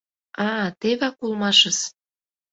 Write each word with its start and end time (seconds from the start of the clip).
А, 0.47 0.49
тевак 0.79 1.17
улмашыс! 1.25 1.79